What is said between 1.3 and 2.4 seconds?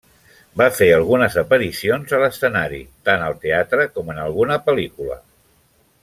aparicions a